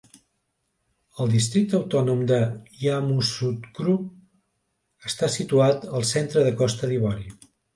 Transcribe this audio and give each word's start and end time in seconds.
El 1.25 1.33
Districte 1.33 1.77
Autònom 1.79 2.23
de 2.31 2.39
Yamoussoukro 2.85 3.95
està 5.11 5.31
situat 5.37 5.89
al 5.99 6.09
centre 6.15 6.49
de 6.49 6.57
Costa 6.65 6.91
d'Ivori. 6.95 7.31